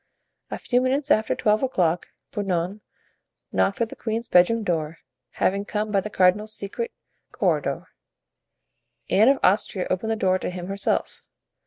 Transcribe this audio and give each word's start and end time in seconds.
A 0.49 0.57
few 0.57 0.81
minutes 0.81 1.11
after 1.11 1.35
twelve 1.35 1.61
o'clock 1.61 2.07
Bernouin 2.31 2.81
knocked 3.51 3.81
at 3.81 3.89
the 3.89 3.95
queen's 3.95 4.27
bedroom 4.27 4.63
door, 4.63 4.97
having 5.33 5.63
come 5.63 5.91
by 5.91 6.01
the 6.01 6.09
cardinal's 6.09 6.55
secret 6.55 6.91
corridor. 7.31 7.85
Anne 9.11 9.29
of 9.29 9.37
Austria 9.43 9.85
opened 9.91 10.09
the 10.09 10.15
door 10.15 10.39
to 10.39 10.49
him 10.49 10.65
herself. 10.69 11.21